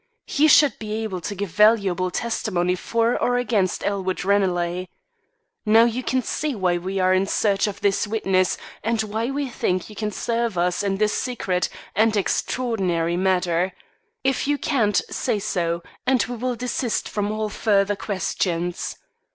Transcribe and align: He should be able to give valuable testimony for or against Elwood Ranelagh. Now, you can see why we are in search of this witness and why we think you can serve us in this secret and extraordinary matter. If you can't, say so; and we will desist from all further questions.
He 0.25 0.47
should 0.47 0.79
be 0.79 0.93
able 1.03 1.21
to 1.21 1.35
give 1.35 1.51
valuable 1.51 2.09
testimony 2.09 2.73
for 2.73 3.21
or 3.21 3.37
against 3.37 3.85
Elwood 3.85 4.25
Ranelagh. 4.25 4.87
Now, 5.63 5.83
you 5.83 6.01
can 6.01 6.23
see 6.23 6.55
why 6.55 6.79
we 6.79 6.97
are 6.99 7.13
in 7.13 7.27
search 7.27 7.67
of 7.67 7.81
this 7.81 8.07
witness 8.07 8.57
and 8.83 9.03
why 9.03 9.29
we 9.29 9.47
think 9.47 9.91
you 9.91 9.95
can 9.95 10.09
serve 10.09 10.57
us 10.57 10.81
in 10.81 10.97
this 10.97 11.13
secret 11.13 11.69
and 11.95 12.17
extraordinary 12.17 13.15
matter. 13.15 13.73
If 14.23 14.47
you 14.47 14.57
can't, 14.57 14.99
say 15.11 15.37
so; 15.37 15.83
and 16.07 16.23
we 16.25 16.35
will 16.35 16.55
desist 16.55 17.07
from 17.07 17.31
all 17.31 17.49
further 17.49 17.95
questions. 17.95 18.97